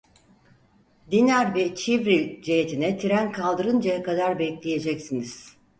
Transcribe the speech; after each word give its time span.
Dinar 1.11 1.55
ve 1.55 1.75
Çivril 1.75 2.41
cihetine 2.41 2.97
tren 2.97 3.31
kaldırıncaya 3.31 4.03
kadar 4.03 4.39
bekleyeceksiniz. 4.39 5.57